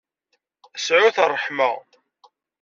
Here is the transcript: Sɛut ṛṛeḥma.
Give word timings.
Sɛut 0.85 1.17
ṛṛeḥma. 1.29 1.69